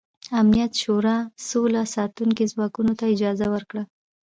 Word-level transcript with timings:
امنیت 0.39 0.71
شورا 0.81 1.17
سوله 1.47 1.83
ساتو 1.93 2.23
ځواکونو 2.51 2.91
ته 2.99 3.05
اجازه 3.13 3.45
ورکړه. 3.53 3.83